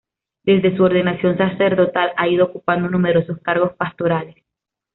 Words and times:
Desde 0.45 0.75
su 0.75 0.81
ordenación 0.83 1.37
sacerdotal 1.37 2.11
ha 2.17 2.27
ido 2.27 2.45
ocupando 2.45 2.89
numerosos 2.89 3.39
cargos 3.43 3.75
pastorales. 3.75 4.33